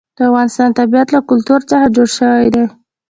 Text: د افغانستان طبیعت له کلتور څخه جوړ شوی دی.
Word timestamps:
د 0.17 0.19
افغانستان 0.29 0.69
طبیعت 0.79 1.07
له 1.15 1.19
کلتور 1.29 1.59
څخه 1.69 1.87
جوړ 1.95 2.07
شوی 2.17 2.47
دی. 2.55 2.65